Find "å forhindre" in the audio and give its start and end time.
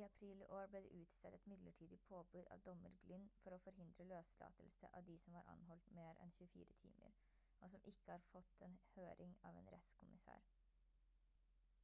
3.56-4.06